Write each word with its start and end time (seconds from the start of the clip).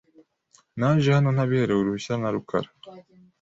Naje 0.77 1.09
hano 1.17 1.29
ntabiherewe 1.31 1.79
uruhushya 1.81 2.13
na 2.21 2.29
rukara. 2.35 2.69